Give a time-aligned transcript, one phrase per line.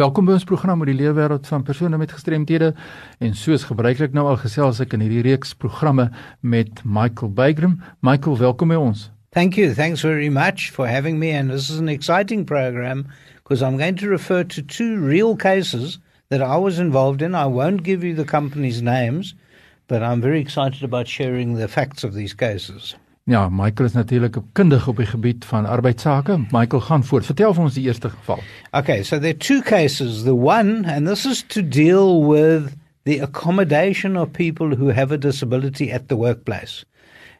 [0.00, 2.70] Welkom by ons program oor die leefwêreld van persone met gestremthede
[3.20, 6.06] en soos gebruiklik nou al gesels ek in hierdie reeks programme
[6.40, 7.74] met Michael Bygram.
[8.00, 9.10] Michael, welkom by ons.
[9.36, 9.74] Thank you.
[9.76, 13.04] Thanks very much for having me and this is an exciting program
[13.42, 15.98] because I'm going to refer to two real cases
[16.30, 17.34] that I was involved in.
[17.34, 19.34] I won't give you the company's names,
[19.86, 22.96] but I'm very excited about sharing the facts of these cases.
[23.30, 26.38] Ja, Michael is natuurlik 'n kundige op die gebied van arbeidsake.
[26.50, 27.26] Michael gaan voort.
[27.26, 28.38] Vertel vir ons die eerste geval.
[28.70, 30.22] Okay, so there are two cases.
[30.22, 32.62] The one, and this is to deal with
[33.04, 36.84] the accommodation of people who have a disability at the workplace.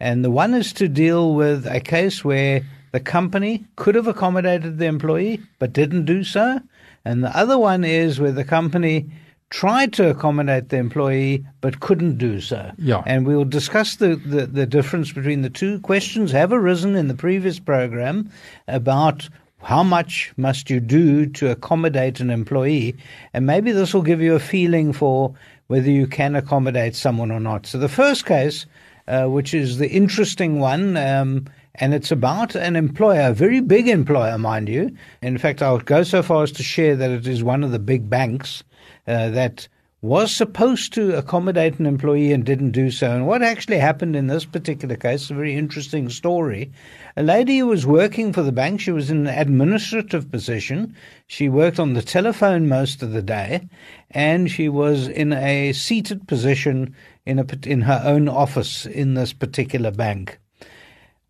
[0.00, 4.78] And the one is to deal with a case where the company could have accommodated
[4.78, 6.60] the employee but didn't do so.
[7.04, 9.06] And the other one is where the company
[9.50, 12.70] tried to accommodate the employee but couldn't do so.
[12.78, 13.02] Yeah.
[13.06, 15.80] And we will discuss the, the, the difference between the two.
[15.80, 18.30] Questions have arisen in the previous program
[18.66, 19.28] about
[19.62, 22.96] how much must you do to accommodate an employee?
[23.32, 25.34] And maybe this will give you a feeling for
[25.68, 27.66] whether you can accommodate someone or not.
[27.66, 28.66] So the first case,
[29.08, 31.46] uh, which is the interesting one, um,
[31.78, 34.90] and it's about an employer, a very big employer, mind you.
[35.22, 37.72] In fact, I would go so far as to share that it is one of
[37.72, 38.62] the big banks
[39.06, 39.68] uh, that
[40.02, 43.10] was supposed to accommodate an employee and didn't do so.
[43.10, 46.70] And what actually happened in this particular case, a very interesting story.
[47.16, 50.94] A lady who was working for the bank, she was in an administrative position.
[51.26, 53.68] She worked on the telephone most of the day,
[54.10, 59.32] and she was in a seated position in, a, in her own office in this
[59.32, 60.38] particular bank.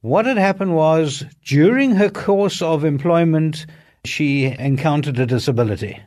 [0.03, 3.65] What had happened was during her course of employment,
[4.05, 5.99] she encountered a disability.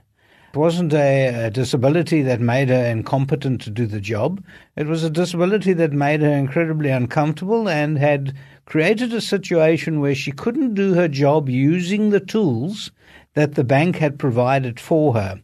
[0.53, 4.43] It wasn't a, a, disability that made her incompetent to do the job.
[4.75, 10.15] It was a disability that made her incredibly uncomfortable and had created a situation where
[10.15, 12.91] she couldn't do her job using the tools
[13.33, 15.41] that the bank had provided for her.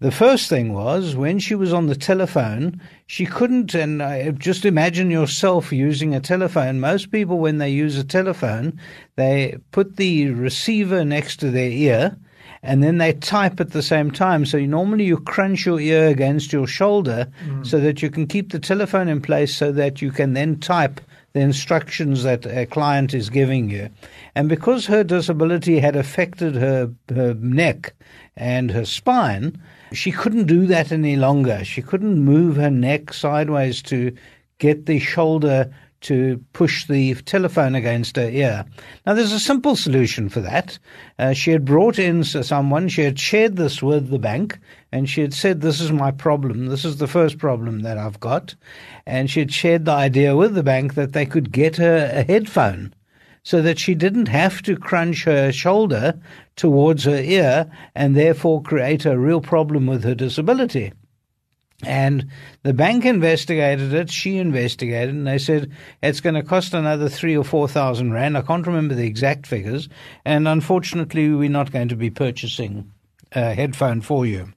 [0.00, 4.64] The first thing was when she was on the telephone, she couldn't, and uh, just
[4.64, 6.80] imagine yourself using a telephone.
[6.80, 8.80] Most people, when they use a telephone,
[9.16, 12.16] they put the receiver next to their ear
[12.62, 14.44] and then they type at the same time.
[14.44, 17.66] So you, normally you crunch your ear against your shoulder mm.
[17.66, 21.00] so that you can keep the telephone in place so that you can then type
[21.32, 23.88] the instructions that a client is giving you.
[24.34, 27.94] And because her disability had affected her, her neck
[28.36, 29.60] and her spine,
[29.92, 31.64] she couldn't do that any longer.
[31.64, 34.14] She couldn't move her neck sideways to
[34.58, 38.64] get the shoulder to push the telephone against her ear.
[39.06, 40.78] Now, there's a simple solution for that.
[41.18, 44.58] Uh, she had brought in someone, she had shared this with the bank,
[44.92, 46.66] and she had said, This is my problem.
[46.66, 48.54] This is the first problem that I've got.
[49.06, 52.22] And she had shared the idea with the bank that they could get her a
[52.22, 52.94] headphone
[53.42, 56.20] so that she didn't have to crunch her shoulder
[56.56, 60.92] towards her ear and therefore create a real problem with her disability.
[61.84, 62.28] And
[62.62, 64.10] the bank investigated it.
[64.10, 68.36] She investigated, and they said it's going to cost another three or four thousand rand.
[68.36, 69.88] I can't remember the exact figures,
[70.24, 72.90] and unfortunately, we're not going to be purchasing
[73.32, 74.52] a headphone for you.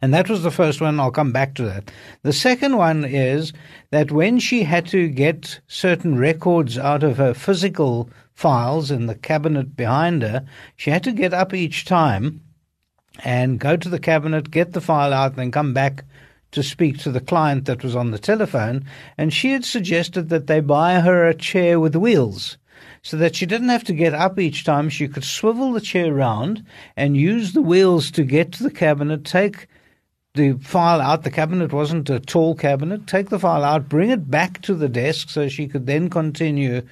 [0.00, 0.98] And that was the first one.
[0.98, 1.92] I'll come back to that.
[2.22, 3.52] The second one is
[3.90, 9.14] that when she had to get certain records out of her physical files in the
[9.14, 10.44] cabinet behind her,
[10.74, 12.40] she had to get up each time
[13.22, 16.04] and go to the cabinet, get the file out, and then come back
[16.52, 18.84] to speak to the client that was on the telephone,
[19.18, 22.56] and she had suggested that they buy her a chair with wheels
[23.02, 24.88] so that she didn't have to get up each time.
[24.88, 26.64] She could swivel the chair round
[26.96, 29.66] and use the wheels to get to the cabinet, take
[30.34, 31.24] the file out.
[31.24, 33.06] The cabinet wasn't a tall cabinet.
[33.06, 36.82] Take the file out, bring it back to the desk so she could then continue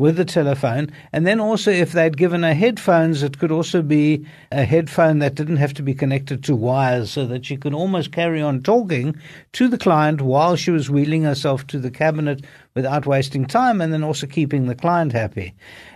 [0.00, 0.90] with the telephone.
[1.12, 5.34] And then also, if they'd given her headphones, it could also be a headphone that
[5.34, 9.14] didn't have to be connected to wires so that she could almost carry on talking
[9.52, 12.42] to the client while she was wheeling herself to the cabinet
[12.74, 15.52] without wasting time and then also keeping the client happy.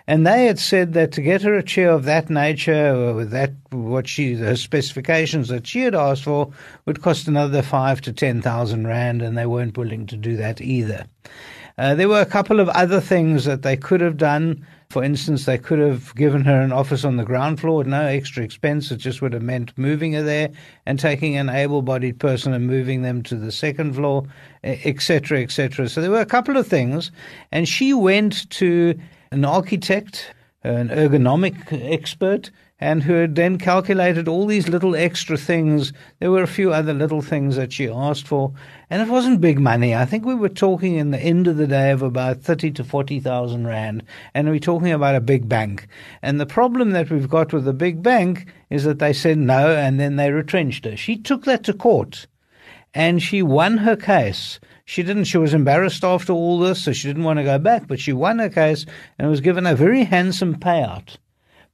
[0.06, 3.52] And they had said that to get her a chair of that nature, with that
[3.70, 6.52] what she her specifications that she had asked for,
[6.84, 10.60] would cost another five to ten thousand rand, and they weren't willing to do that
[10.60, 11.06] either.
[11.76, 14.64] Uh, there were a couple of other things that they could have done.
[14.90, 18.02] For instance, they could have given her an office on the ground floor at no
[18.02, 18.92] extra expense.
[18.92, 20.50] It just would have meant moving her there
[20.86, 24.24] and taking an able bodied person and moving them to the second floor,
[24.62, 25.88] etc., etc.
[25.88, 27.10] So there were a couple of things.
[27.50, 28.96] And she went to
[29.32, 30.32] an architect,
[30.62, 35.92] an ergonomic expert, and who had then calculated all these little extra things.
[36.18, 38.52] There were a few other little things that she asked for,
[38.90, 39.94] and it wasn't big money.
[39.94, 42.82] I think we were talking in the end of the day of about thirty to
[42.82, 44.02] forty thousand rand,
[44.34, 45.86] and we're talking about a big bank.
[46.20, 49.70] And the problem that we've got with the big bank is that they said no,
[49.76, 50.96] and then they retrenched her.
[50.96, 52.26] She took that to court,
[52.92, 54.58] and she won her case.
[54.84, 55.24] She didn't.
[55.24, 57.86] She was embarrassed after all this, so she didn't want to go back.
[57.86, 58.84] But she won her case
[59.16, 61.16] and was given a very handsome payout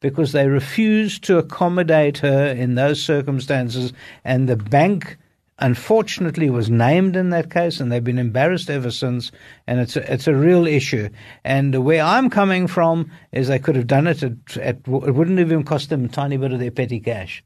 [0.01, 3.93] because they refused to accommodate her in those circumstances.
[4.25, 5.19] And the bank,
[5.59, 9.31] unfortunately, was named in that case, and they've been embarrassed ever since.
[9.67, 11.09] And it's a, it's a real issue.
[11.45, 15.39] And where I'm coming from is they could have done it at, at it wouldn't
[15.39, 17.45] even cost them a tiny bit of their petty cash.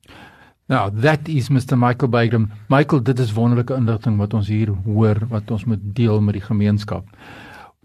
[0.67, 2.51] Nou, that is Mr Michael Bygram.
[2.69, 6.45] Michael, dit is wonderlike inligting wat ons hier hoor wat ons moet deel met die
[6.47, 7.05] gemeenskap.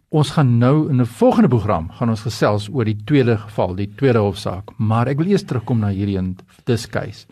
[0.09, 3.91] Ons gaan nou in 'n volgende program gaan ons gesels oor die tweede geval, die
[3.95, 6.35] tweede hofsaak, maar ek wil eers terugkom na hierdie
[6.65, 7.27] this case.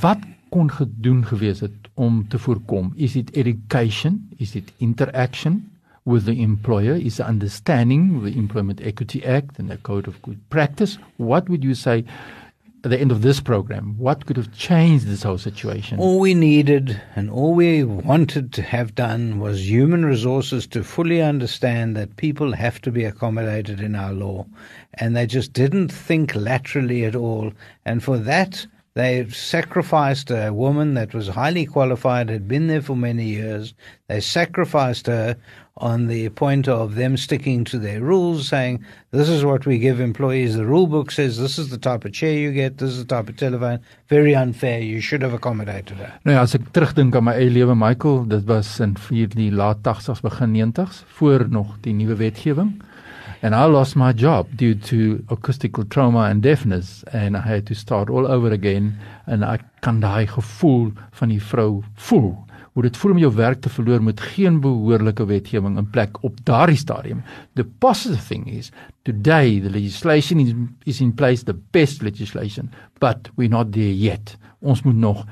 [0.00, 0.18] Wat
[0.50, 2.92] kon gedoen gewees het om te voorkom?
[2.96, 4.28] Is it education?
[4.36, 5.70] Is it interaction
[6.02, 6.96] with the employer?
[6.96, 10.98] Is understanding the Employment Equity Act and the Code of Good Practice?
[11.16, 12.04] What would you say
[12.84, 15.98] at the end of this program, what could have changed this whole situation?
[15.98, 21.22] All we needed and all we wanted to have done was human resources to fully
[21.22, 24.44] understand that people have to be accommodated in our law.
[24.94, 27.52] And they just didn't think laterally at all.
[27.86, 32.96] And for that, they sacrificed a woman that was highly qualified, had been there for
[32.96, 33.74] many years.
[34.06, 35.36] They sacrificed her
[35.78, 39.98] on the point of them sticking to their rules, saying, this is what we give
[39.98, 40.54] employees.
[40.54, 43.16] The rule book says this is the type of chair you get, this is the
[43.16, 43.80] type of telephone.
[44.08, 44.80] Very unfair.
[44.80, 46.12] You should have accommodated her.
[46.22, 49.82] Nou ja, as ek terugdink aan my eie lewe, Michael, dit was in die laat
[49.82, 52.76] 80s begin 90s, voor nog die nuwe wetgewing.
[53.44, 57.74] And I lost my job due to acoustical trauma and deafness and I had to
[57.74, 62.30] start all over again and I kan daai gevoel van die vrou voel
[62.72, 66.40] hoe dit voel om jou werk te verloor met geen behoorlike wetgewing in plek op
[66.48, 67.20] daardie stadium.
[67.60, 68.72] The positive thing is
[69.04, 70.56] today the legislation is,
[70.88, 74.38] is in place the best legislation but we're not there yet.
[74.64, 75.26] Ons moet nog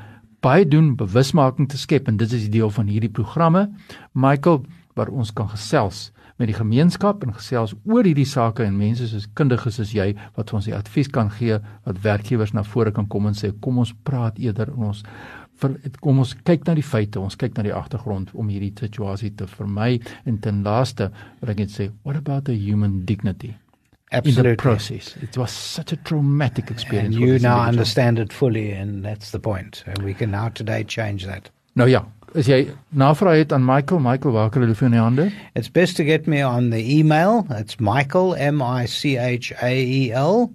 [0.44, 3.70] baie doen bewusmaking te skep en dit is die deel van hierdie programme.
[4.12, 4.66] Michael
[5.00, 9.28] waar ons kan gesels met die gemeenskap en gesels oor hierdie sake en mense soos
[9.38, 13.28] kundiges soos jy wat ons die advies kan gee wat werkgewers na vore kan kom
[13.30, 15.04] en sê kom ons praat eerder en ons
[16.02, 19.46] kom ons kyk na die feite, ons kyk na die agtergrond om hierdie situasie te
[19.46, 20.00] vermy.
[20.26, 23.52] En ten laaste wil ek net sê what about the human dignity
[24.10, 24.50] Absolutely.
[24.50, 25.14] in the process?
[25.22, 29.40] It was such a traumatic experience and you now understand it fully and that's the
[29.40, 29.84] point.
[29.86, 31.50] And we can now today change that.
[31.76, 35.30] Nou ja as jy navraag het aan Michael Michael waar kan hulle vir die hande
[35.54, 39.72] it's best to get me on the email it's michael m i c h a
[39.72, 40.50] e l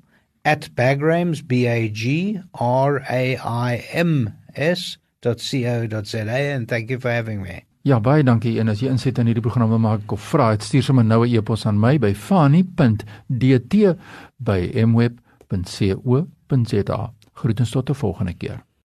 [0.48, 7.42] at bagrams b a g r a i m s.co.za and thank you for having
[7.42, 7.64] me.
[7.88, 8.60] Ja, baie dankie.
[8.60, 11.32] En as jy inset in hierdie program wil maak of vra, stuur sommer nou 'n
[11.36, 13.76] e-pos aan my by fani.dt
[14.38, 16.20] by mweb.co.za.
[17.34, 18.67] Groetens tot 'n volgende keer.